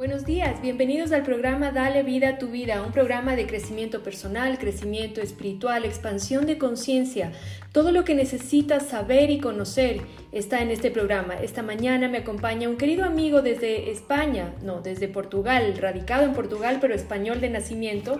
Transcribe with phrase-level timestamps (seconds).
[0.00, 4.56] Buenos días, bienvenidos al programa Dale vida a tu vida, un programa de crecimiento personal,
[4.56, 7.32] crecimiento espiritual, expansión de conciencia.
[7.70, 10.00] Todo lo que necesitas saber y conocer
[10.32, 11.34] está en este programa.
[11.34, 16.78] Esta mañana me acompaña un querido amigo desde España, no, desde Portugal, radicado en Portugal,
[16.80, 18.18] pero español de nacimiento.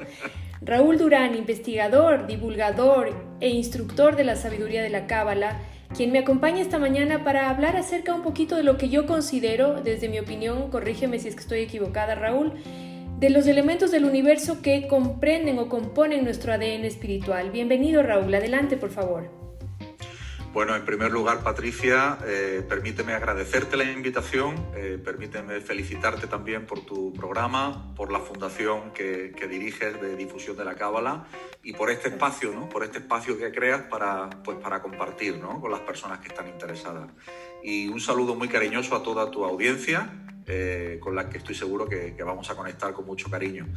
[0.61, 3.09] Raúl Durán, investigador, divulgador
[3.41, 5.57] e instructor de la sabiduría de la Cábala
[5.95, 9.81] quien me acompaña esta mañana para hablar acerca un poquito de lo que yo considero,
[9.83, 12.55] desde mi opinión, corrígeme si es que estoy equivocada Raúl,
[13.19, 17.51] de los elementos del universo que comprenden o componen nuestro ADN espiritual.
[17.51, 19.40] Bienvenido Raúl, adelante por favor.
[20.53, 26.85] Bueno, en primer lugar, Patricia, eh, permíteme agradecerte la invitación, eh, permíteme felicitarte también por
[26.85, 31.25] tu programa, por la fundación que, diriges de difusión de la Cábala
[31.63, 32.69] y por este espacio, ¿no?
[32.69, 35.61] Por este espacio que creas para, pues, para compartir, ¿no?
[35.61, 37.09] Con las personas que están interesadas.
[37.63, 40.11] Y un saludo muy cariñoso a toda tu audiencia,
[40.47, 43.69] eh, con la que estoy seguro que, que, vamos a conectar con mucho cariño.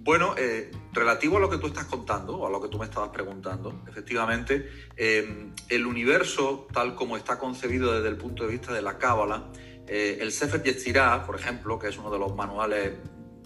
[0.00, 2.78] Em, bueno, eh, relativo a lo que tú estás contando, o a lo que tú
[2.78, 8.52] me estabas preguntando, efectivamente, eh, el universo, tal como está concebido desde el punto de
[8.52, 9.50] vista de la Cábala,
[9.86, 12.92] eh, el Sefer Yetzirah, por ejemplo, que es uno de los manuales,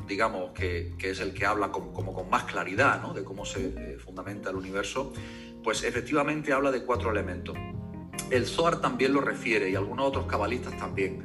[0.06, 3.14] digamos, que, es el que habla como con más claridad ¿no?
[3.14, 5.12] de cómo se fundamenta el universo,
[5.62, 7.56] pues efectivamente habla de cuatro elementos.
[8.30, 11.24] El Zohar también lo refiere y algunos otros cabalistas también.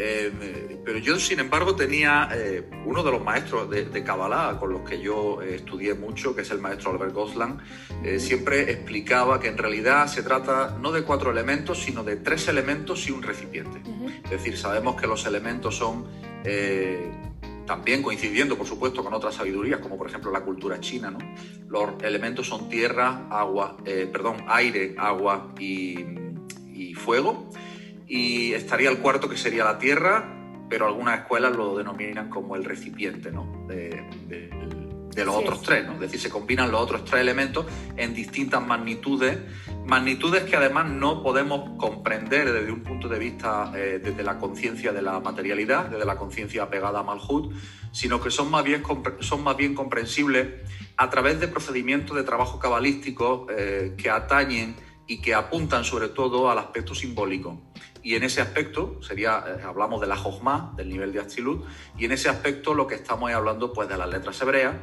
[0.00, 4.88] Eh, pero yo, sin embargo, tenía eh, uno de los maestros de, Kabbalah con los
[4.88, 7.58] que yo eh, estudié mucho, que es el maestro Albert Goslan,
[8.18, 13.08] siempre explicaba que en realidad se trata no de cuatro elementos, sino de tres elementos
[13.08, 13.82] y un recipiente.
[14.24, 16.06] Es decir, sabemos que los elementos son
[17.66, 21.18] también coincidiendo, por supuesto, con otras sabidurías, como por ejemplo la cultura china, ¿no?
[21.66, 25.98] Los elementos son tierra, agua, perdón, aire, agua y,
[26.72, 27.47] y fuego
[28.08, 30.34] y estaría el cuarto que sería la Tierra,
[30.68, 33.66] pero algunas escuelas lo denominan como el recipiente ¿no?
[33.68, 34.02] de,
[35.24, 35.94] los otros tres, ¿no?
[35.94, 37.66] es decir, se combinan los otros tres elementos
[37.96, 39.36] en distintas magnitudes,
[39.84, 44.92] magnitudes que además no podemos comprender desde un punto de vista eh, desde la conciencia
[44.92, 47.52] de la materialidad, desde la conciencia apegada a Malhut,
[47.90, 48.84] sino que son más bien,
[49.18, 50.46] son más bien comprensibles
[50.96, 54.76] a través de procedimientos de trabajo cabalístico eh, que atañen
[55.08, 57.60] y que apuntan sobre todo al aspecto simbólico.
[58.02, 61.64] Y en ese aspecto, sería, eh, hablamos de la Jojma, del nivel de Astilut,
[61.96, 64.76] y en ese aspecto lo que estamos hablando pues, de las letras hebreas,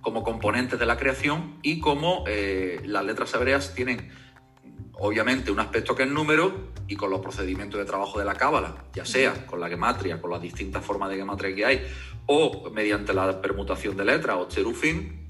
[0.00, 4.10] como componentes de la creación, y como eh, las letras hebreas tienen
[4.98, 8.84] obviamente un aspecto que es número y con los procedimientos de trabajo de la cábala,
[8.92, 11.86] ya sea con la gematria, con las distintas formas de gematria que hay,
[12.26, 15.26] o mediante la permutación de letras o cherufín,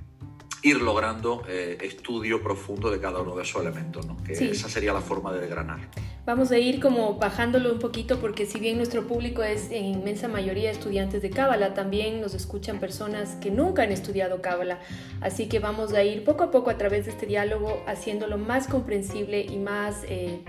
[0.63, 4.17] ir logrando eh, estudio profundo de cada uno de esos elementos, ¿no?
[4.25, 5.89] que esa sería la forma de desgranar.
[6.29, 10.29] Vamos a ir como bajándolo un poquito porque si bien nuestro público es en inmensa
[10.29, 14.79] mayoría estudiantes de Cábala, también nos escuchan personas que nunca han estudiado Cábala.
[15.23, 18.69] Así que vamos a ir poco a poco a través de este diálogo haciéndolo más
[18.69, 20.45] comprensible y más eh,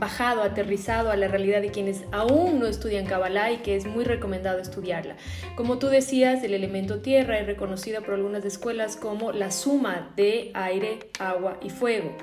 [0.00, 4.02] bajado, aterrizado a la realidad de quienes aún no estudian Kabbalah y que es muy
[4.02, 5.14] recomendado estudiarla.
[5.54, 10.50] Como tú decías, el elemento tierra es reconocido por algunas escuelas como la suma de
[10.54, 12.16] aire, agua y fuego.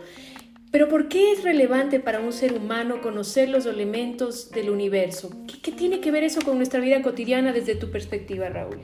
[0.77, 5.31] Pero ¿por qué es relevante para un ser humano conocer los elementos del universo?
[5.63, 8.81] ¿Qué, tiene que ver eso con nuestra vida cotidiana desde tu perspectiva, Raúl?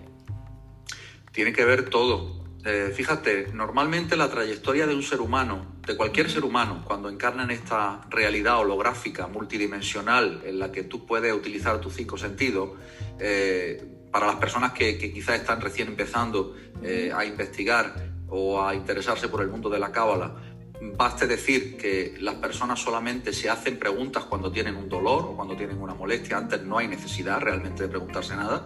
[1.31, 2.45] Tiene que ver todo.
[2.65, 7.43] Eh, fíjate, normalmente la trayectoria de un ser humano, de cualquier ser humano, cuando encarna
[7.43, 12.71] en esta realidad holográfica, multidimensional, en la que tú puedes utilizar tus cinco sentidos,
[13.19, 19.27] eh, para las personas que, quizás están recién empezando eh, a investigar o a interesarse
[19.27, 20.52] por el mundo de la cábala,
[20.91, 25.55] baste decir que las personas solamente se hacen preguntas cuando tienen un dolor o cuando
[25.55, 28.65] tienen una molestia, antes no hay necesidad realmente de preguntarse nada.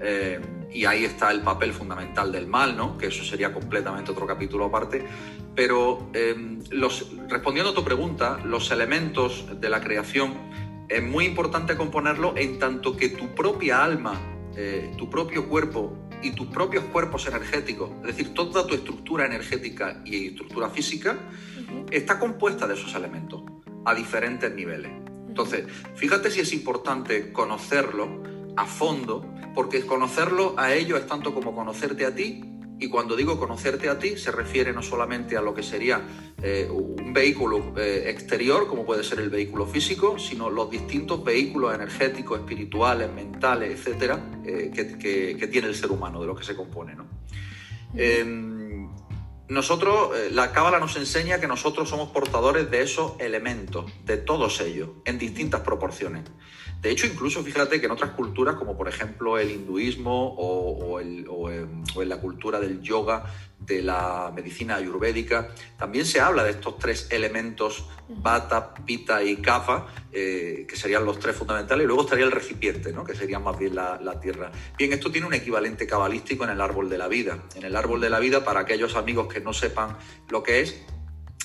[0.00, 2.96] Eh, y ahí está el papel fundamental del mal, ¿no?
[2.96, 5.04] que eso sería completamente otro capítulo aparte.
[5.54, 6.10] Pero
[6.70, 10.34] los, respondiendo a tu pregunta, los elementos de la creación
[10.88, 14.14] es muy importante componerlo en tanto que tu propia alma,
[14.56, 20.02] eh, tu propio cuerpo y tus propios cuerpos energéticos, es decir, toda tu estructura energética
[20.04, 21.18] y estructura física,
[21.90, 23.42] está compuesta de esos elementos
[23.84, 24.90] a diferentes niveles.
[25.28, 28.22] Entonces, fíjate si es importante conocerlo
[28.56, 29.24] a fondo,
[29.54, 32.42] porque conocerlo a ellos es tanto como conocerte a ti,
[32.80, 36.00] y cuando digo conocerte a ti, se refiere no solamente a lo que sería
[36.40, 41.74] eh, un vehículo eh, exterior, como puede ser el vehículo físico, sino los distintos vehículos
[41.74, 46.94] energéticos, espirituales, mentales, etcétera, eh, que, tiene el ser humano, de los que se compone.
[46.94, 47.06] ¿no?
[47.94, 48.88] Em,
[49.48, 54.90] nosotros, la Cábala nos enseña que nosotros somos portadores de esos elementos, de todos ellos,
[55.04, 56.24] en distintas proporciones.
[56.80, 61.26] De hecho, incluso fíjate que en otras culturas, como por ejemplo el hinduismo o, en,
[62.08, 63.24] la cultura del yoga,
[63.58, 69.86] de la medicina ayurvédica, también se habla de estos tres elementos, bata, pita y kapha,
[70.12, 73.04] eh, que serían los tres fundamentales, y luego estaría el recipiente, ¿no?
[73.04, 74.52] que sería más bien la, la, tierra.
[74.78, 77.42] Bien, esto tiene un equivalente cabalístico en el árbol de la vida.
[77.56, 79.98] En el árbol de la vida, para aquellos amigos que no sepan
[80.30, 80.80] lo que es,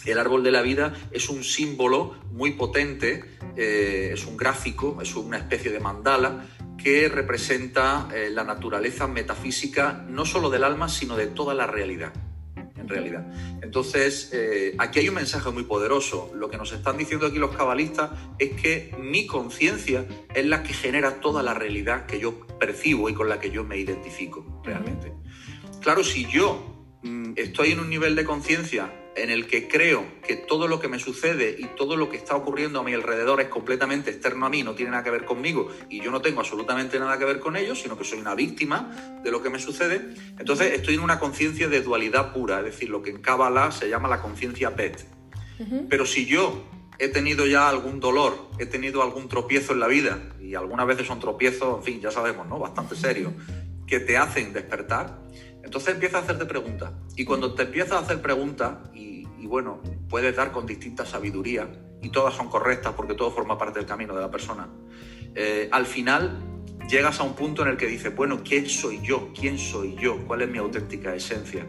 [0.05, 3.23] el árbol de la vida es un símbolo muy potente,
[3.55, 6.45] eh, es un gráfico, es una especie de mandala
[6.77, 12.13] que representa eh, la naturaleza metafísica no solo del alma, sino de toda la realidad.
[12.75, 13.25] En realidad.
[13.61, 16.29] Entonces, eh, aquí hay un mensaje muy poderoso.
[16.35, 20.05] Lo que nos están diciendo aquí los cabalistas es que mi conciencia
[20.35, 23.63] es la que genera toda la realidad que yo percibo y con la que yo
[23.63, 25.13] me identifico realmente.
[25.79, 30.36] Claro, si yo mm, estoy en un nivel de conciencia en el que creo que
[30.36, 33.48] todo lo que me sucede y todo lo que está ocurriendo a mi alrededor es
[33.48, 37.00] completamente externo a mí, no tiene nada que ver conmigo y yo no tengo absolutamente
[37.00, 40.15] nada que ver con ello, sino que soy una víctima de lo que me sucede,
[40.39, 43.89] entonces estoy en una conciencia de dualidad pura, es decir, lo que en Kabbalah se
[43.89, 45.06] llama la conciencia Bet.
[45.89, 46.65] Pero si yo
[47.00, 51.07] he tenido ya algún dolor, he tenido algún tropiezo en la vida, y algunas veces
[51.07, 52.60] son tropiezos, en fin, ya sabemos, ¿no?
[52.60, 53.31] Bastante serios,
[53.88, 55.19] que te hacen despertar,
[55.63, 56.92] entonces empieza a hacerte preguntas.
[57.15, 61.68] Y cuando te empiezas a hacer preguntas, y, bueno, puedes dar con distintas sabidurías,
[62.01, 64.68] y todas son correctas porque todo forma parte del camino de la persona,
[65.36, 66.38] eh, al final
[66.89, 69.31] llegas a un punto en el que dices, bueno, ¿quién soy yo?
[69.33, 70.25] ¿Quién soy yo?
[70.27, 71.65] ¿Cuál es mi auténtica esencia?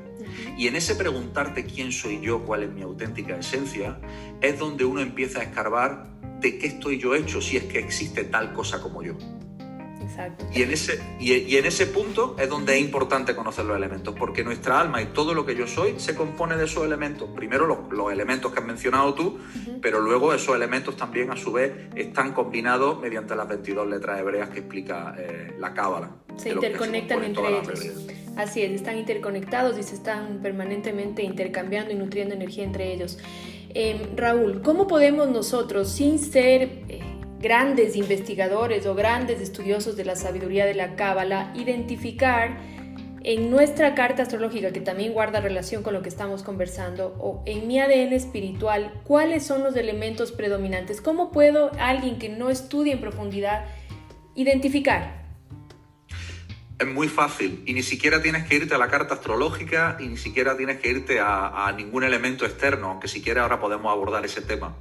[0.58, 4.00] Y en ese preguntarte quién soy yo, cuál es mi auténtica esencia,
[4.40, 6.08] es donde uno empieza a escarbar
[6.40, 9.16] de qué estoy yo hecho, si es que existe tal cosa como yo.
[10.52, 14.44] Y en, ese, y, en ese punto es donde es importante conocer los elementos, porque
[14.44, 17.28] nuestra alma y todo lo que yo soy se compone de esos elementos.
[17.34, 19.38] Primero los, elementos que has mencionado tú,
[19.80, 24.50] pero luego esos elementos también a su vez están combinados mediante las 22 letras hebreas
[24.50, 26.10] que explica eh, la cábala.
[26.36, 28.06] Se interconectan entre ellos.
[28.36, 33.18] Así es, están interconectados y se están permanentemente intercambiando y nutriendo energía entre ellos.
[33.76, 36.62] Em, Raúl, ¿cómo podemos nosotros, sin ser...
[36.88, 37.13] Eh,
[37.44, 42.58] grandes investigadores o grandes estudiosos de la sabiduría de la Cábala identificar
[43.22, 47.66] en nuestra carta astrológica, que también guarda relación con lo que estamos conversando, o en
[47.66, 51.02] mi ADN espiritual, cuáles son los elementos predominantes.
[51.02, 53.66] ¿Cómo puedo alguien que no estudie en profundidad
[54.34, 55.26] identificar?
[56.78, 60.16] Es muy fácil y ni siquiera tienes que irte a la carta astrológica y ni
[60.16, 64.74] siquiera tienes que irte a, ningún elemento externo, aunque siquiera ahora podemos abordar ese tema.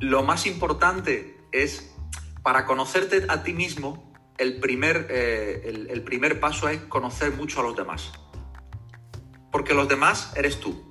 [0.00, 1.94] Lo más importante es,
[2.42, 7.62] para conocerte a ti mismo, el primer, eh, el, primer paso es conocer mucho a
[7.62, 8.10] los demás.
[9.52, 10.88] Porque los demás eres tú.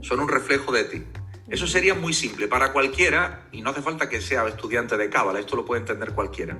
[0.00, 1.04] Son un reflejo de ti.
[1.48, 5.40] Eso sería muy simple para cualquiera, y no hace falta que sea estudiante de Cábala,
[5.40, 6.58] esto lo puede entender cualquiera.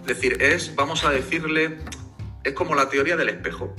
[0.00, 1.78] Es decir, es, vamos a decirle,
[2.42, 3.74] es como la teoría del espejo.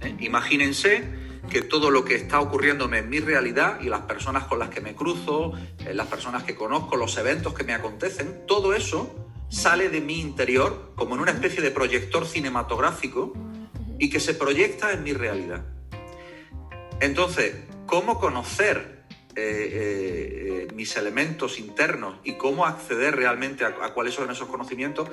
[0.00, 0.16] ¿eh?
[0.20, 1.04] Imagínense
[1.50, 4.80] que todo lo que está ocurriéndome en mi realidad y las personas con las que
[4.80, 5.52] me cruzo,
[5.84, 10.20] eh, las personas que conozco, los eventos que me acontecen, todo eso sale de mi
[10.20, 13.34] interior como en una especie de proyector cinematográfico
[13.98, 15.64] y que se proyecta en mi realidad.
[17.00, 19.04] Entonces, ¿cómo conocer
[19.34, 25.08] eh, eh, mis elementos internos y cómo acceder realmente a, a cuáles son esos conocimientos?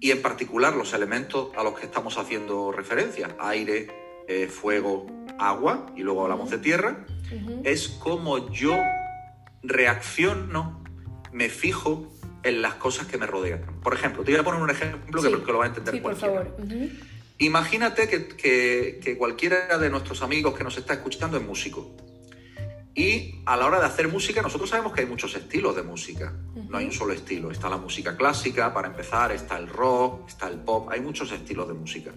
[0.00, 3.88] Y en particular los elementos a los que estamos haciendo referencia, aire,
[4.50, 5.06] fuego,
[5.38, 7.06] agua, y luego hablamos de tierra,
[7.64, 8.76] es como yo
[9.62, 10.82] reacciono,
[11.32, 12.12] me fijo
[12.42, 13.80] en las cosas que me rodean.
[13.82, 16.16] Por ejemplo, te voy a poner un ejemplo que, lo va a entender sí, Por
[16.16, 16.56] favor.
[17.38, 21.94] Imagínate que, que, cualquiera de nuestros amigos que nos está escuchando es músico.
[22.94, 26.32] Y a la hora de hacer música, nosotros sabemos que hay muchos estilos de música.
[26.70, 27.50] No hay un solo estilo.
[27.50, 31.68] Está la música clásica, para empezar, está el rock, está el pop, hay muchos estilos
[31.68, 32.12] de música.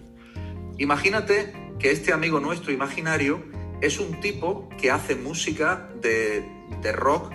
[0.78, 3.42] Imagínate que este amigo nuestro imaginario
[3.80, 6.44] es un tipo que hace música de,
[6.92, 7.32] rock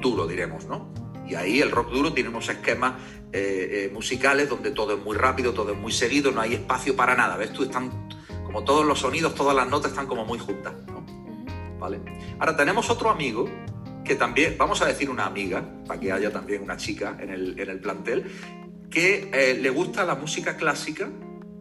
[0.00, 0.92] duro, diremos, ¿no?
[1.26, 2.94] Y ahí el rock duro tiene unos esquemas
[3.32, 6.96] eh, eh, musicales donde todo es muy rápido, todo es muy seguido, no hay espacio
[6.96, 7.36] para nada.
[7.36, 7.62] ¿Ves tú?
[7.62, 8.08] Están
[8.44, 11.04] como todos los sonidos, todas las notas están como muy juntas, ¿no?
[11.78, 12.00] ¿Vale?
[12.38, 13.48] Ahora tenemos otro amigo
[14.04, 17.80] que también, vamos a decir una amiga, para que haya también una chica en el,
[17.80, 18.24] plantel,
[18.90, 21.10] que eh, le gusta la música clásica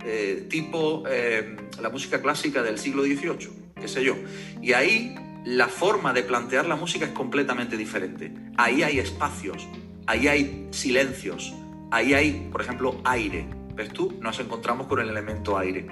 [0.08, 3.50] eh, tipo eh, la música clásica del siglo XVIII,
[3.82, 4.16] qué sé yo.
[4.62, 8.32] Y ahí la forma de plantear la música es completamente diferente.
[8.56, 9.68] Ahí hay espacios,
[10.06, 11.56] ahí hay silencios,
[11.90, 13.48] ahí hay, por ejemplo, aire.
[13.74, 14.16] ¿Ves tú?
[14.22, 15.88] Nos encontramos con el elemento aire.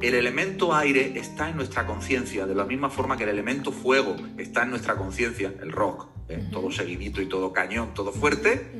[0.00, 4.16] El elemento aire está en nuestra conciencia, de la misma forma que el elemento fuego
[4.38, 6.42] está en nuestra conciencia, el rock, ¿eh?
[6.50, 8.70] todo seguidito y todo cañón, todo fuerte.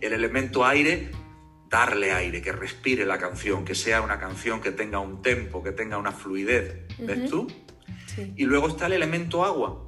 [0.00, 1.10] El elemento aire
[1.76, 5.72] darle aire, que respire la canción, que sea una canción que tenga un tempo, que
[5.72, 6.86] tenga una fluidez.
[6.98, 7.48] ¿Ves tú?
[8.34, 9.84] Y luego está el elemento agua.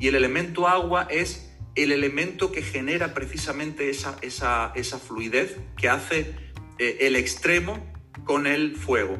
[0.00, 6.34] Y el elemento agua es el elemento que genera precisamente esa, esa, fluidez que hace
[6.78, 7.92] eh, el extremo
[8.24, 9.16] con el fuego.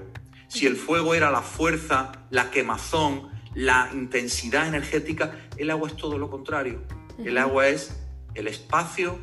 [0.49, 6.19] Si el fuego era la fuerza, la quemazón, la intensidad energética, el agua es todo
[6.19, 6.83] lo contrario.
[7.25, 7.97] El agua es
[8.35, 9.19] el espacio,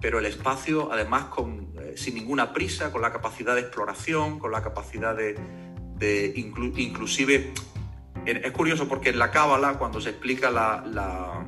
[0.00, 4.52] pero el espacio además con, eh, sin ninguna prisa, con la capacidad de exploración, con
[4.52, 7.52] la capacidad de, inclusive...
[8.24, 11.44] Es curioso porque en la Cábala, cuando se explica la,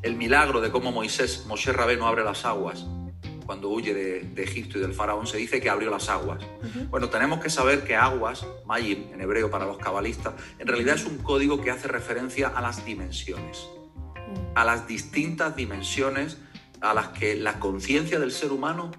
[0.00, 2.86] el milagro de cómo Moisés, Moshe no abre las aguas,
[3.44, 6.42] cuando huye de, Egipto y del faraón, se dice que abrió las aguas.
[6.88, 11.04] Bueno, tenemos que saber que aguas, Mayim, en hebreo para los cabalistas, en realidad es
[11.04, 13.66] un código que hace referencia a las dimensiones
[14.54, 16.38] a las distintas dimensiones
[16.80, 18.90] a las que la conciencia del ser humano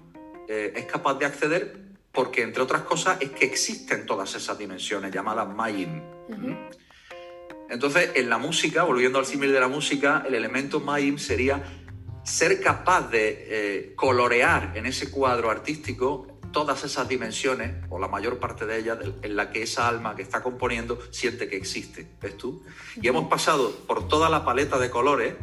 [0.48, 1.78] eh, es capaz de acceder,
[2.10, 6.02] porque entre otras cosas es que existen todas esas dimensiones llamadas Mayim.
[7.70, 11.62] Entonces, en la música, volviendo al símil de la música, el elemento Mayim sería
[12.24, 18.38] ser capaz de eh, colorear en ese cuadro artístico todas esas dimensiones, o la mayor
[18.38, 22.38] parte de ellas, en la que esa alma que está componiendo siente que existe, ¿ves
[22.38, 22.64] tú?
[22.96, 25.34] Y hemos pasado por toda la paleta de colores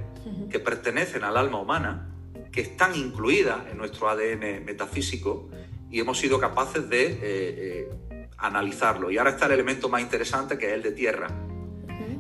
[0.49, 2.14] que pertenecen al alma humana,
[2.55, 5.49] que están incluidas en nuestro ADN metafísico,
[5.91, 9.11] y hemos sido capaces de eh, eh, analizarlo.
[9.11, 11.27] Y ahora está el elemento más interesante, que es el de tierra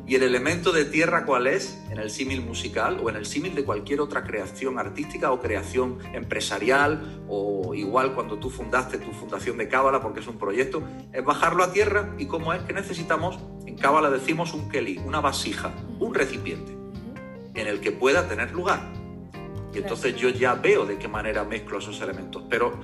[0.07, 1.81] ¿Y el elemento de tierra cuál es?
[1.89, 5.97] En el símil musical o en el símil de cualquier otra creación artística o creación
[6.13, 11.25] empresarial o igual cuando tú fundaste tu fundación de Cábala porque es un proyecto, es
[11.25, 15.73] bajarlo a tierra y cómo es que necesitamos, en Cábala decimos un keli, una vasija,
[15.99, 16.77] un recipiente
[17.55, 18.94] en el que pueda tener lugar.
[19.75, 22.43] Y entonces yo ya veo de qué manera mezclo esos elementos.
[22.49, 22.79] Pero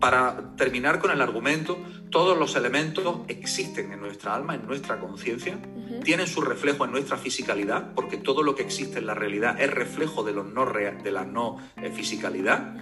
[0.00, 1.78] para terminar con el argumento,
[2.10, 5.58] todos los elementos existen en nuestra alma, en nuestra conciencia,
[6.02, 9.70] tienen su reflejo en nuestra fisicalidad, porque todo lo que existe en la realidad es
[9.70, 12.74] reflejo de, no de la no eh, fisicalidad.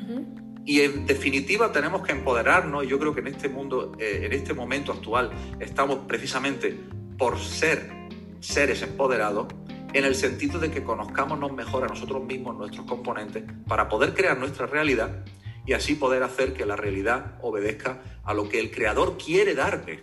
[0.64, 4.32] Y en definitiva tenemos que empoderarnos, y yo creo que en este mundo, eh, en
[4.32, 6.78] este momento actual, estamos precisamente
[7.16, 7.90] por ser
[8.38, 9.48] seres empoderados,
[9.92, 14.38] en el sentido de que conozcámonos mejor a nosotros mismos, nuestros componentes, para poder crear
[14.38, 15.24] nuestra realidad
[15.66, 20.00] y así poder hacer que la realidad obedezca a lo que el creador quiere darme,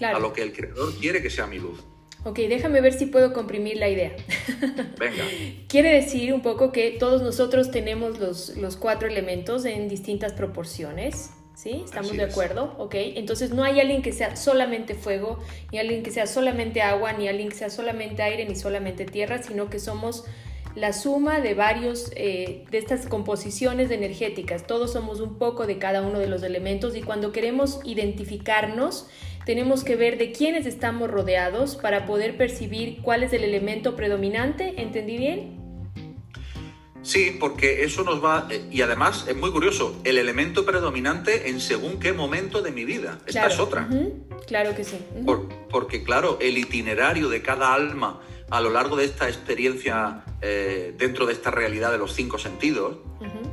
[0.00, 1.84] a lo que el creador quiere que sea mi luz.
[2.24, 4.16] Ok, déjame ver si puedo comprimir la idea.
[4.98, 5.22] Venga.
[5.68, 11.30] Quiere decir un poco que todos nosotros tenemos los, los cuatro elementos en distintas proporciones.
[11.66, 11.82] ¿Sí?
[11.84, 12.76] ¿Estamos de acuerdo?
[12.78, 12.94] Ok.
[12.94, 15.40] Entonces no hay alguien que sea solamente fuego,
[15.72, 19.42] ni alguien que sea solamente agua, ni alguien que sea solamente aire, ni solamente tierra,
[19.42, 20.24] sino que somos
[20.76, 24.68] la suma de varios eh, de estas composiciones energéticas.
[24.68, 29.08] Todos somos un poco de cada uno de los elementos y cuando queremos identificarnos
[29.44, 34.74] tenemos que ver de quiénes estamos rodeados para poder percibir cuál es el elemento predominante.
[34.80, 35.65] ¿Entendí bien?
[37.06, 41.60] Sí, porque eso nos va, eh, y además es muy curioso, el elemento predominante en
[41.60, 43.20] según qué momento de mi vida.
[43.26, 43.88] Esta es otra.
[44.48, 44.98] Claro que sí.
[45.70, 48.20] porque claro, el itinerario de cada alma
[48.50, 52.98] a lo largo de esta experiencia eh, dentro de esta realidad de los cinco sentidos,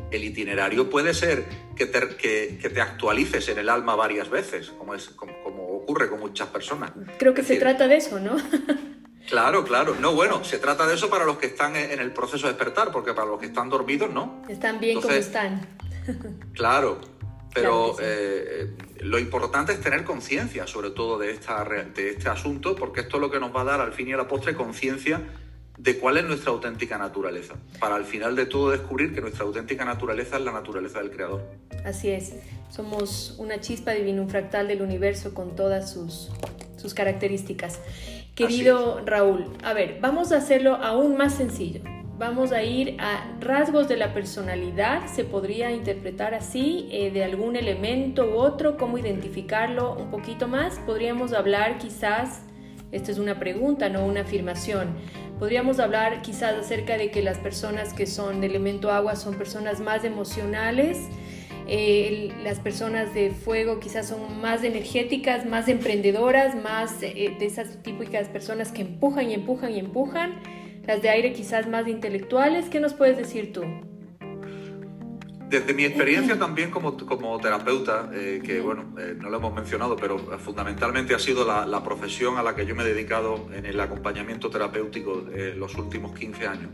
[0.10, 1.46] el itinerario puede ser
[1.76, 5.34] que te, que, te, actualices en el alma varias veces, como, es, como,
[5.68, 6.92] ocurre con muchas personas.
[7.20, 8.36] Creo que se trata de eso, ¿no?
[9.28, 9.96] Claro, claro.
[10.00, 12.92] No, bueno, se trata de eso para los que están en el proceso de despertar,
[12.92, 14.44] porque para los que están dormidos, no.
[14.50, 15.68] Están bien como están.
[16.54, 17.00] Claro,
[17.54, 23.02] pero eh, lo importante es tener conciencia, sobre todo, de, esta, de este asunto, porque
[23.02, 25.22] esto es lo que nos va a dar al fin y a la postre conciencia
[25.78, 29.86] de cuál es nuestra auténtica naturaleza, para al final de todo descubrir que nuestra auténtica
[29.86, 31.44] naturaleza es la naturaleza del Creador.
[31.86, 32.34] Así es,
[32.70, 36.30] somos una chispa divina, un fractal del universo con todas sus,
[36.78, 37.80] sus características.
[38.36, 41.82] Querido Raúl, a ver, vamos a hacerlo aún más sencillo
[42.18, 47.56] vamos a ir a rasgos de la personalidad, se podría interpretar así, eh, de algún
[47.56, 50.80] elemento u otro, cómo identificarlo un poquito más.
[50.86, 52.44] Podríamos hablar quizás,
[52.94, 54.96] esta es una pregunta, no una afirmación,
[55.40, 59.82] podríamos hablar quizás acerca de que las personas que son de elemento agua son personas
[59.82, 61.00] más emocionales.
[61.68, 67.82] Eh, las personas de fuego quizás son más energéticas, más emprendedoras, más eh, de esas
[67.84, 70.40] típicas personas que empujan y empujan y empujan
[70.86, 72.70] las de aire quizás más intelectuales.
[72.70, 73.64] ¿Qué nos puedes decir tú?
[75.54, 79.96] Desde mi experiencia también como, como terapeuta, eh, que bueno, eh, no lo hemos mencionado,
[79.96, 83.80] pero fundamentalmente ha sido la, profesión a la que yo me he dedicado en el
[83.80, 86.72] acompañamiento terapéutico en los últimos 15 años.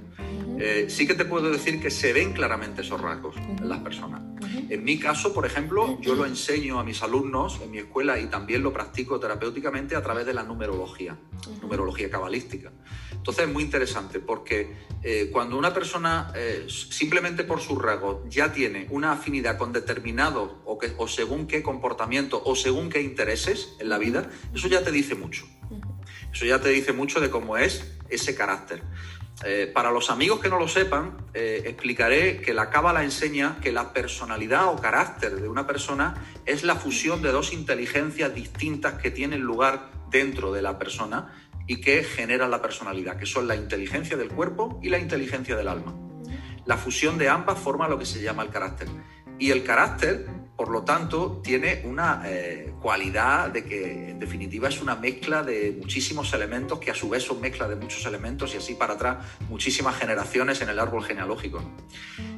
[0.62, 4.22] Eh, sí que te puedo decir que se ven claramente esos rasgos en las personas.
[4.70, 8.28] En mi caso, por ejemplo, yo lo enseño a mis alumnos en mi escuela y
[8.28, 11.18] también lo practico terapéuticamente a través de la numerología,
[11.62, 12.72] numerología cabalística.
[13.12, 18.52] Entonces es muy interesante porque eh, cuando una persona eh, simplemente por su rasgo ya
[18.52, 23.76] tiene una afinidad con determinado o, que, o según qué comportamiento o según qué intereses
[23.80, 25.48] en la vida, eso ya te dice mucho.
[26.34, 28.84] Eso ya te dice mucho de cómo es ese carácter.
[29.46, 33.72] Eh, para los amigos que no lo sepan, eh, explicaré que la cábala enseña que
[33.72, 39.12] la personalidad o carácter de una persona es la fusión de dos inteligencias distintas que
[39.12, 41.34] tienen lugar dentro de la persona
[41.68, 45.70] y que generan la personalidad, que son la inteligencia del cuerpo y la inteligencia del
[45.70, 46.09] alma.
[46.70, 48.88] La fusión de ambas forma lo que se llama el carácter.
[49.40, 50.28] Y el carácter
[50.60, 55.74] por lo tanto, tiene una eh, cualidad de que, en definitiva, es una mezcla de
[55.80, 59.26] muchísimos elementos que a su vez son mezcla de muchos elementos y así para atrás
[59.48, 61.64] muchísimas generaciones en el árbol genealógico.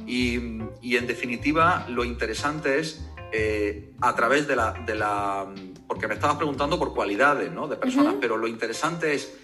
[0.05, 5.47] Y, en definitiva, lo interesante es, eh, a través de la, de la,
[5.87, 7.67] Porque me estabas preguntando por cualidades ¿no?
[7.67, 9.35] de personas, pero lo interesante es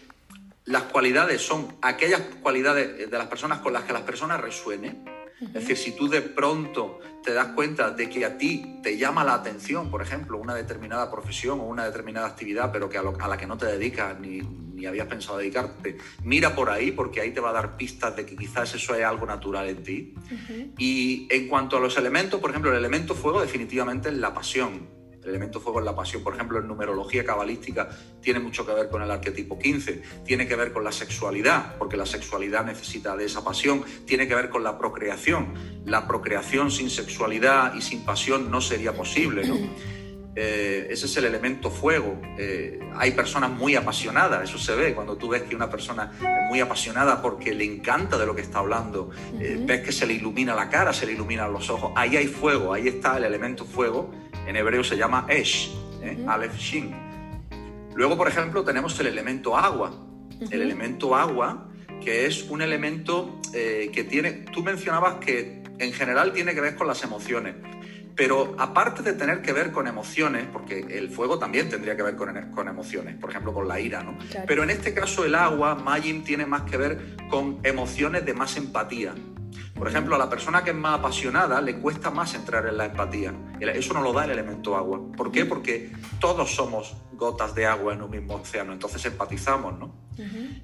[0.67, 5.05] las cualidades son aquellas cualidades de las personas con las que las personas resuenen.
[5.39, 9.23] Es decir, si tú de pronto te das cuenta de que a ti te llama
[9.23, 13.37] la atención, por ejemplo, una determinada profesión o una determinada actividad, pero que a, la
[13.37, 17.39] que no te dedicas ni, ni, habías pensado dedicarte, mira por ahí porque ahí te
[17.39, 20.15] va a dar pistas de que quizás eso es algo natural en ti.
[20.77, 24.96] Y en cuanto a los elementos, por ejemplo, el elemento fuego definitivamente es la pasión
[25.27, 26.23] el elemento fuego es la pasión.
[26.23, 27.89] Por ejemplo, en numerología cabalística
[28.21, 31.97] tiene mucho que ver con el arquetipo 15, tiene que ver con la sexualidad, porque
[31.97, 35.53] la sexualidad necesita de esa pasión, tiene que ver con la procreación.
[35.85, 39.57] La procreación sin sexualidad y sin pasión no sería posible, ¿no?
[40.39, 42.21] Eh, ese es el elemento fuego.
[42.37, 46.47] Eh, hay personas muy apasionadas, eso se ve cuando tú ves que una persona es
[46.47, 50.13] muy apasionada porque le encanta de lo que está hablando, eh, ves que se le
[50.13, 53.65] ilumina la cara, se le iluminan los ojos, ahí hay fuego, ahí está el elemento
[53.65, 54.11] fuego
[54.47, 55.69] en hebreo se llama Esh,
[56.01, 56.17] ¿eh?
[56.27, 56.95] Aleph Shin.
[57.95, 59.91] Luego, por ejemplo, tenemos el elemento agua.
[60.51, 61.67] El elemento agua,
[62.03, 66.75] que es un elemento eh, que tiene, tú mencionabas que en general tiene que ver
[66.75, 67.55] con las emociones,
[68.15, 72.15] pero aparte de tener que ver con emociones, porque el fuego también tendría que ver
[72.15, 74.17] con, con emociones, por ejemplo con la ira, ¿no?
[74.47, 78.57] Pero en este caso el agua, Majin, tiene más que ver con emociones de más
[78.57, 79.13] empatía,
[79.77, 82.85] por ejemplo, a la persona que es más apasionada le cuesta más entrar en la
[82.85, 83.33] empatía.
[83.59, 84.99] Eso no lo da el elemento agua.
[85.15, 85.45] ¿Por qué?
[85.45, 90.07] Porque todos somos gotas de agua en un mismo océano, entonces empatizamos, ¿no?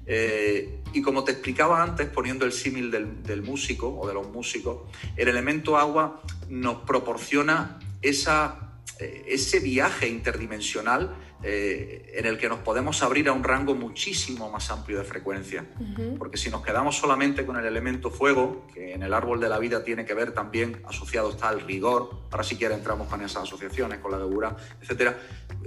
[0.06, 4.82] Eh, y como te explicaba antes, poniendo el símil del, músico o de los músicos,
[5.16, 8.63] el elemento agua nos proporciona esa,
[8.98, 14.70] ese viaje interdimensional eh, en el que nos podemos abrir a un rango muchísimo más
[14.70, 15.66] amplio de frecuencia.
[16.16, 19.58] Porque si nos quedamos solamente con el elemento fuego, que en el árbol de la
[19.58, 23.98] vida tiene que ver también, asociado está al rigor, ahora siquiera entramos con esas asociaciones,
[23.98, 25.12] con la debura, etc.,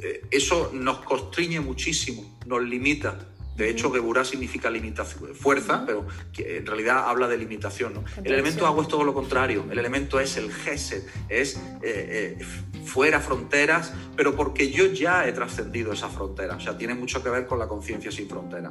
[0.02, 3.20] eh, eso nos constriñe muchísimo, nos limita
[3.58, 6.06] de hecho, Geburá significa limitación, fuerza, pero
[6.38, 8.06] en realidad habla de limitación.
[8.24, 9.66] El elemento agua es todo lo contrario.
[9.72, 12.46] El elemento es el gesed, es eh, eh,
[12.86, 16.56] fuera fronteras, pero porque yo ya he trascendido esa frontera.
[16.56, 18.70] O sea, tiene mucho que ver con la conciencia sin frontera.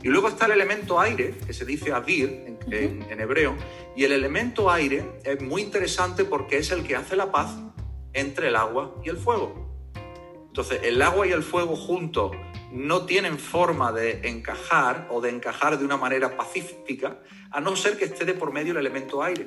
[0.00, 3.56] Y luego está el elemento aire, que se dice avir en, en hebreo.
[3.96, 7.56] Y el elemento aire es muy interesante porque es el que hace la paz
[8.12, 9.68] entre el agua y el fuego.
[10.46, 12.30] Entonces, el agua y el fuego juntos
[12.72, 17.96] no tienen forma de encajar o de encajar de una manera pacífica, a no ser
[17.96, 19.46] que esté de por medio el elemento aire.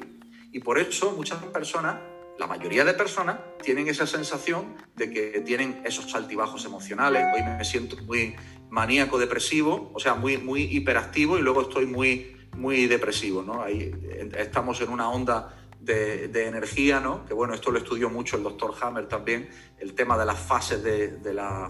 [0.51, 1.97] Y por eso muchas personas,
[2.37, 7.25] la mayoría de personas, tienen esa sensación de que tienen esos altibajos emocionales.
[7.33, 8.35] Hoy me siento muy
[8.69, 13.41] maníaco depresivo, o sea, muy, muy hiperactivo y luego estoy muy, muy depresivo.
[13.41, 13.63] ¿no?
[13.63, 13.91] Ahí
[14.37, 17.25] estamos en una onda de, energía, ¿no?
[17.25, 20.83] que bueno, esto lo estudió mucho el doctor Hammer también, el tema de las fases
[20.83, 21.67] de, de la,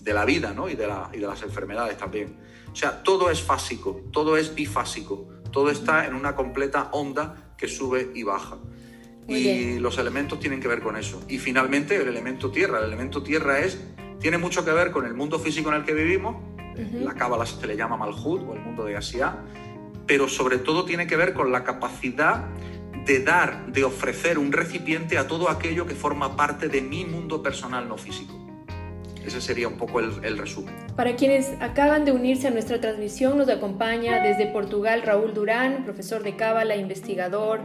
[0.00, 0.68] de la vida ¿no?
[0.68, 2.38] y, de la, y de las enfermedades también.
[2.72, 7.68] O sea, todo es fásico, todo es bifásico, todo está en una completa onda que
[7.68, 8.58] sube y baja.
[9.28, 11.22] y los elementos tienen que ver con eso.
[11.28, 12.78] Y finalmente el elemento tierra.
[12.78, 13.78] El elemento tierra es,
[14.20, 16.36] tiene mucho que ver con el mundo físico en el que vivimos.
[16.92, 19.38] La cábala se le llama Malhut o el mundo de Asia
[20.06, 22.44] pero sobre todo tiene que ver con la capacidad
[23.06, 27.42] de dar, de ofrecer un recipiente a todo aquello que forma parte de mi mundo
[27.42, 28.43] personal no físico.
[29.26, 30.74] Ese sería un poco el, resumen.
[30.96, 36.22] Para quienes acaban de unirse a nuestra transmisión, nos acompaña desde Portugal Raúl Durán, profesor
[36.22, 37.60] de Cábala, investigador,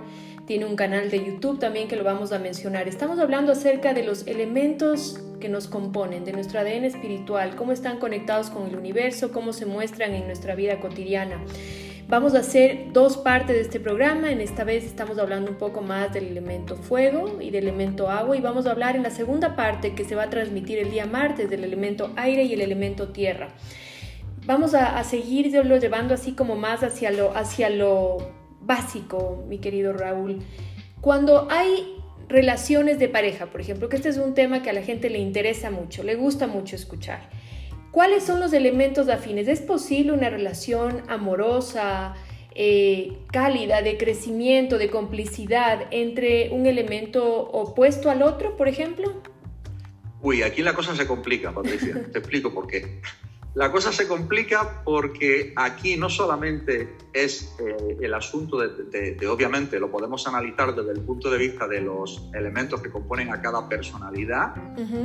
[0.46, 2.88] tiene un canal de YouTube también que lo vamos a mencionar.
[2.88, 8.00] Estamos hablando acerca de los elementos que nos componen, de nuestro ADN espiritual, cómo están
[8.00, 11.40] conectados con el universo, cómo se muestran en nuestra vida cotidiana.
[12.10, 14.32] Vamos a hacer dos partes de este programa.
[14.32, 18.36] En esta vez estamos hablando un poco más del elemento fuego y del elemento agua
[18.36, 21.06] y vamos a hablar en la segunda parte que se va a transmitir el día
[21.06, 23.50] martes del elemento aire y el elemento tierra.
[24.48, 28.18] Vamos a, seguirlo llevando así como más hacia lo, hacia lo
[28.60, 30.40] básico, mi querido Raúl.
[31.02, 31.96] Cuando hay
[32.28, 35.20] relaciones de pareja, por ejemplo, que este es un tema que a la gente le
[35.20, 37.30] interesa mucho, le gusta mucho escuchar.
[37.92, 39.48] ¿Cuáles son los elementos afines?
[39.48, 42.16] ¿Es posible una relación amorosa,
[42.54, 49.22] eh, cálida, de crecimiento, de complicidad entre un elemento opuesto al otro, por ejemplo?
[50.22, 52.06] Uy, aquí la cosa se complica, Patricia.
[52.12, 53.02] Te explico por qué.
[53.60, 59.92] La cosa se complica porque aquí no solamente es eh, el asunto de, obviamente, lo
[59.92, 64.56] podemos analizar desde el punto de vista de los elementos que componen a cada personalidad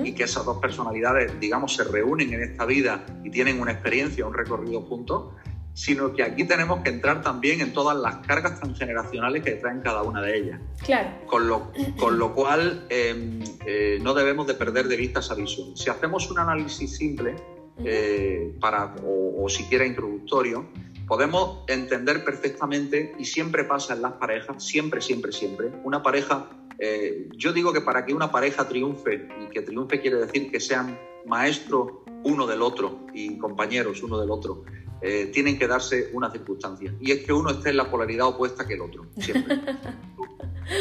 [0.05, 4.25] y que esas dos personalidades, digamos, se reúnen en esta vida y tienen una experiencia,
[4.25, 5.35] un recorrido juntos,
[5.73, 10.03] sino que aquí tenemos que entrar también en todas las cargas transgeneracionales que traen cada
[10.03, 10.61] una de ellas.
[10.85, 11.11] Claro.
[11.27, 15.77] Con lo, con lo cual em, eh, no debemos de perder de vista esa visión.
[15.77, 17.35] Si hacemos un análisis simple,
[17.79, 20.67] eh, para, o, siquiera introductorio,
[21.07, 27.29] podemos entender perfectamente, y siempre pasa en las parejas, siempre, siempre, siempre, una pareja, eh,
[27.37, 30.99] yo digo que para que una pareja triunfe, y que triunfe quiere decir que sean
[31.27, 31.93] maestros
[32.25, 34.65] uno del otro y compañeros uno del otro,
[35.03, 36.95] eh, tienen que darse una circunstancia.
[37.01, 39.61] Y es que uno esté en la polaridad opuesta que el otro, siempre.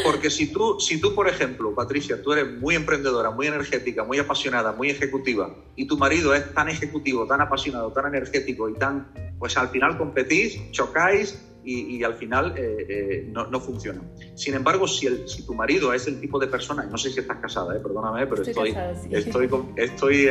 [0.04, 4.20] Porque si tú, si tú, por ejemplo, Patricia, tú eres muy emprendedora, muy energética, muy
[4.20, 9.12] apasionada, muy ejecutiva, y tu marido es tan ejecutivo, tan apasionado, tan energético y tan,
[9.40, 14.02] pues al final competís, chocáis y, al final eh, eh, no, no, funciona.
[14.36, 17.22] Sin embargo, si, el, si tu marido es el tipo de persona, no sé si
[17.22, 18.76] estás casada, eh, perdóname, pero estoy,
[19.12, 20.28] estoy, estoy,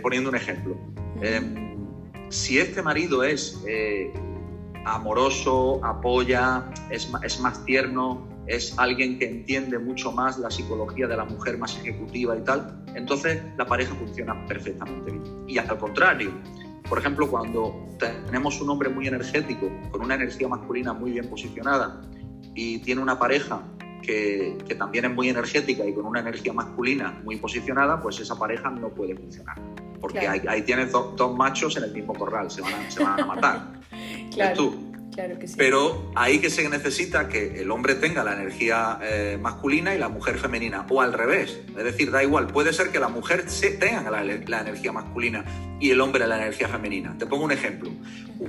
[0.00, 0.76] poniendo un ejemplo.
[1.20, 1.76] Em,
[2.30, 3.62] si este marido es
[4.86, 11.16] amoroso, apoya, es, es más tierno, es alguien que entiende mucho más la psicología de
[11.16, 15.24] la mujer más ejecutiva y tal, entonces la pareja funciona perfectamente bien.
[15.48, 16.30] Y al contrario,
[16.86, 22.02] por ejemplo, cuando tenemos un hombre muy energético, con una energía masculina muy bien posicionada,
[22.54, 23.62] y tiene una pareja
[24.02, 28.68] que, también es muy energética y con una energía masculina muy posicionada, pues esa pareja
[28.68, 29.58] no puede funcionar.
[29.98, 33.24] Porque ahí, tienes dos, machos en el mismo corral, se van a, se van a
[33.24, 33.80] matar.
[34.34, 34.56] claro.
[34.56, 34.91] Tú,
[35.56, 40.08] pero ahí que se necesita que el hombre tenga la energía eh, masculina y la
[40.08, 41.60] mujer femenina, o al revés.
[41.76, 43.44] Es decir, da igual, puede ser que la mujer
[43.78, 45.44] tenga la, la energía masculina
[45.82, 47.18] y el hombre la energía femenina.
[47.18, 47.90] Te pongo un ejemplo.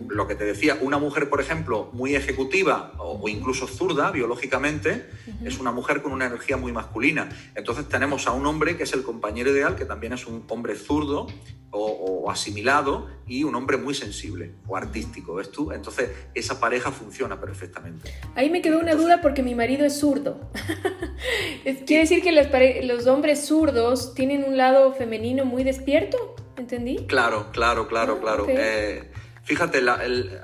[0.08, 5.10] Lo que te decía, una mujer, por ejemplo, muy ejecutiva o, incluso zurda biológicamente,
[5.44, 7.30] es una mujer con una energía muy masculina.
[7.56, 10.76] Entonces tenemos a un hombre que es el compañero ideal, que también es un hombre
[10.76, 11.28] zurdo
[11.72, 15.72] o, asimilado y un hombre muy sensible o artístico, ¿ves tú?
[15.72, 18.12] Entonces esa pareja funciona perfectamente.
[18.36, 20.40] Ahí me quedó una duda porque mi marido es zurdo.
[21.86, 22.48] ¿Quiere decir que los,
[22.84, 26.36] los hombres zurdos tienen un lado femenino muy despierto?
[26.58, 27.06] ¿Entendí?
[27.08, 28.46] Claro, claro, claro, ah, claro.
[28.50, 29.12] Eh,
[29.44, 29.82] fíjate,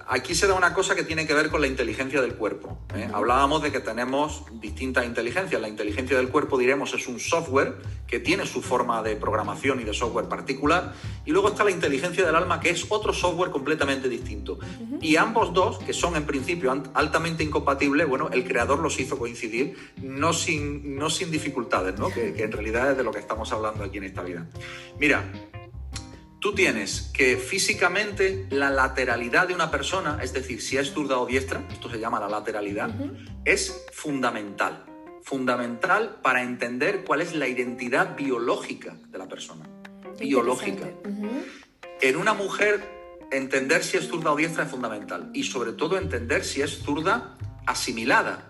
[0.07, 2.79] aquí se da una cosa que tiene que ver con la inteligencia del cuerpo.
[2.95, 3.09] ¿eh?
[3.13, 5.61] Hablábamos de que tenemos distintas inteligencias.
[5.61, 7.75] La inteligencia del cuerpo, diremos, es un software
[8.07, 10.93] que tiene su forma de programación y de software particular.
[11.25, 14.59] Y luego está la inteligencia del alma, que es otro software completamente distinto.
[15.01, 19.77] Y ambos dos, que son en principio altamente incompatibles, bueno, el creador los hizo coincidir,
[20.01, 22.09] no sin, no sin dificultades, ¿no?
[22.09, 24.47] que, que en realidad es de lo que estamos hablando aquí en esta vida.
[24.99, 25.23] Mira,
[26.39, 31.25] tú tienes que físicamente la lateralidad de una persona, es decir, si es zurda o
[31.25, 32.89] diestra, esto se llama la lateralidad,
[33.45, 34.85] es fundamental.
[35.21, 39.67] Fundamental para entender cuál es la identidad biológica de la persona.
[40.17, 40.89] Biológica.
[42.01, 45.29] En una mujer, entender si es zurda o diestra es fundamental.
[45.33, 48.48] Y sobre todo entender si es zurda asimilada.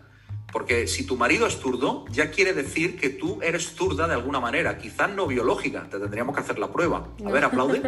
[0.51, 4.39] Porque si tu marido es zurdo, ya quiere decir que tú eres zurda de alguna
[4.39, 7.07] manera, quizás no biológica, te tendríamos que hacer la prueba.
[7.25, 7.81] A ver, aplaude.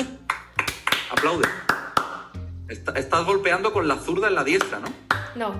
[1.10, 1.48] aplaude.
[2.68, 4.94] estás golpeando con la zurda en la diestra, ¿no?
[5.36, 5.56] No,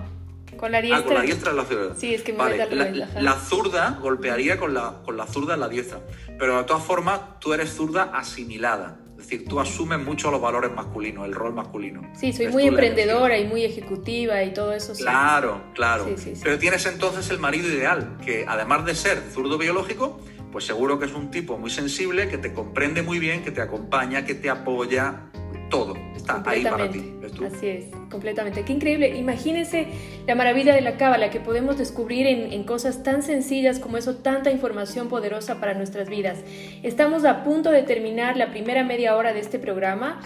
[0.58, 1.00] con la diestra.
[1.00, 1.96] Ah, con la diestra en la zurda.
[1.96, 2.58] Sí, es que me vale.
[2.58, 6.00] la, la, zurda golpearía con la, con la zurda en la diestra.
[6.38, 9.00] Pero de todas formas, tú eres zurda asimilada.
[9.22, 12.02] Es decir, tú asumes mucho los valores masculinos, el rol masculino.
[12.14, 14.94] Sí, soy muy emprendedora y muy ejecutiva y todo eso.
[14.94, 16.08] Claro, claro.
[16.42, 20.20] Pero tienes entonces el marido ideal, que además de ser zurdo biológico,
[20.52, 23.62] pues seguro que es un tipo muy sensible, que te comprende muy bien, que te
[23.62, 25.30] acompaña, que te apoya,
[25.70, 27.14] todo está ahí para ti.
[27.46, 28.64] Así es, completamente.
[28.64, 29.18] Qué increíble.
[29.18, 29.88] Imagínense
[30.28, 34.16] la maravilla de la cábala que podemos descubrir en, en, cosas tan sencillas como eso,
[34.16, 36.40] tanta información poderosa para nuestras vidas.
[36.84, 40.22] Estamos a punto de terminar la primera media hora de este programa.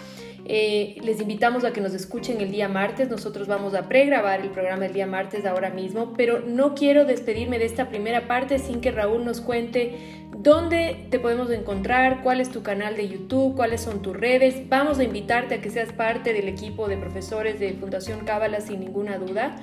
[0.48, 3.10] Eh, les invitamos a que nos escuchen el día martes.
[3.10, 7.58] Nosotros vamos a pregrabar el programa el día martes ahora mismo, pero no quiero despedirme
[7.58, 12.50] de esta primera parte sin que Raúl nos cuente dónde te podemos encontrar, cuál es
[12.50, 14.68] tu canal de YouTube, cuáles son tus redes.
[14.68, 18.78] Vamos a invitarte a que seas parte del equipo de profesores de Fundación Cábala sin
[18.78, 19.56] ninguna duda.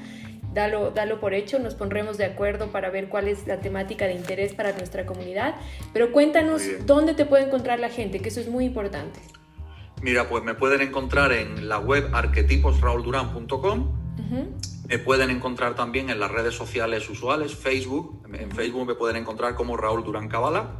[0.54, 4.14] Dalo, dalo, por hecho, nos pondremos de acuerdo para ver cuál es la temática de
[4.14, 5.56] interés para nuestra comunidad.
[5.94, 9.20] Pero cuéntanos dónde te puede encontrar la gente, que eso es muy importante.
[10.04, 14.04] Mira, pues me pueden encontrar en la web arquetiposraulduran.com.
[14.90, 18.22] Me pueden encontrar también en las redes sociales usuales, Facebook.
[18.34, 20.72] En Facebook me pueden encontrar como Raúl Durán Cabala.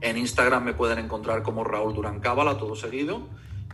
[0.00, 3.28] En Instagram me pueden encontrar como Raúl Durán Cabala, todo seguido.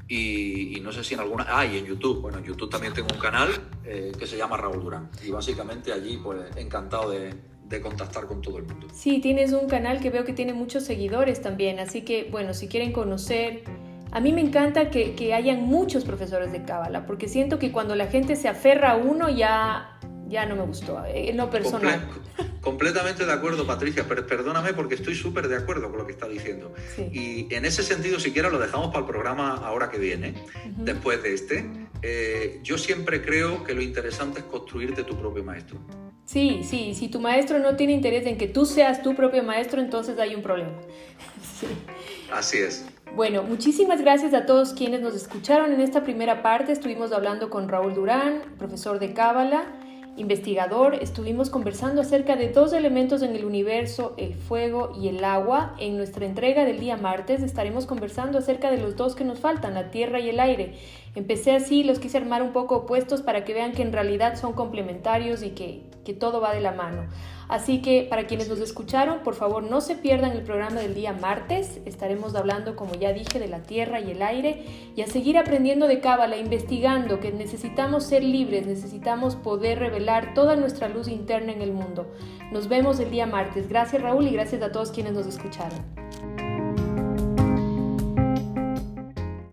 [0.09, 1.47] Y, no sé si en alguna...
[1.49, 2.23] Ah, y en YouTube.
[2.23, 3.51] Bueno, en YouTube también tengo un canal
[3.85, 5.11] eh, que se llama Raúl Durán.
[5.23, 7.35] Y básicamente allí, pues encantado de,
[7.69, 8.87] de contactar con todo el mundo.
[8.95, 11.79] Sí, tienes un canal que veo que tiene muchos seguidores también.
[11.81, 13.65] Así que, bueno, si quieren conocer
[14.13, 17.97] a mí me encanta que, que hayan muchos profesores de Cábala, porque siento que cuando
[17.97, 19.99] la gente se aferra a uno ya,
[20.29, 22.07] ya no me gustó, eh, en lo personal.
[22.61, 26.29] completamente de acuerdo, Patricia, pero perdóname porque estoy súper de acuerdo con lo que está
[26.29, 26.75] diciendo.
[27.11, 30.35] Y en ese sentido, siquiera lo dejamos para el programa ahora que viene,
[30.77, 31.71] después de este.
[32.03, 35.79] Eh, yo siempre creo que lo interesante es construirte tu propio maestro.
[36.27, 39.81] Sí, sí, si tu maestro no tiene interés en que tú seas tu propio maestro,
[39.81, 40.73] entonces hay un problema.
[41.61, 41.67] sí.
[42.33, 42.85] Así es.
[43.15, 46.73] Bueno, muchísimas gracias a todos quienes nos escucharon en esta primera parte.
[46.73, 49.65] Estuvimos hablando con Raúl Durán, profesor de Cábala,
[50.17, 50.95] investigador.
[50.95, 55.75] Estuvimos conversando acerca de dos elementos en el universo, el fuego y el agua.
[55.79, 59.75] En nuestra entrega del día martes estaremos conversando acerca de los dos que nos faltan,
[59.75, 60.79] la tierra y el aire.
[61.15, 64.55] Empecé así, los quise armar un poco opuestos para que vean que en realidad son
[64.55, 67.03] complementarios y que, que todo va de la mano.
[67.53, 71.13] Así que para quienes nos escucharon, por favor no se pierdan el programa del día
[71.13, 71.81] martes.
[71.85, 74.65] Estaremos hablando, como ya dije, de la tierra y el aire
[74.97, 80.57] y a seguir aprendiendo de Cábala, investigando que necesitamos ser libres, necesitamos poder revelar toda
[80.57, 82.07] nuestra luz interna en el mundo.
[82.53, 83.69] Nos vemos el día martes.
[83.69, 86.32] Gracias Raúl y gracias a todos quienes nos escucharon.